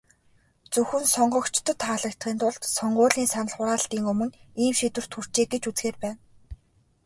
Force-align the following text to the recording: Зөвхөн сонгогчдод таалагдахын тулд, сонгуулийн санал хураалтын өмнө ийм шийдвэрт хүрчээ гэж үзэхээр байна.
Зөвхөн 0.73 1.05
сонгогчдод 1.13 1.67
таалагдахын 1.83 2.37
тулд, 2.41 2.61
сонгуулийн 2.77 3.29
санал 3.33 3.53
хураалтын 3.55 4.07
өмнө 4.11 4.33
ийм 4.63 4.73
шийдвэрт 4.79 5.11
хүрчээ 5.15 5.45
гэж 5.51 5.63
үзэхээр 5.69 5.97
байна. 6.03 6.19